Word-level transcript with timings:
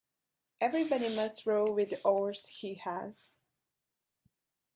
Everybody 0.59 1.15
must 1.15 1.45
row 1.45 1.71
with 1.71 1.91
the 1.91 2.01
oars 2.01 2.47
he 2.47 2.73
has. 2.73 3.29